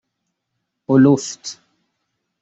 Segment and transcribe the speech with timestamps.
[0.89, 1.59] اُلفت